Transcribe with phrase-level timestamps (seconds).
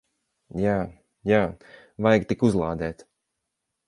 [0.61, 0.77] Jā.
[1.31, 1.41] Jā.
[2.07, 3.05] Vajag tik uzlādēt.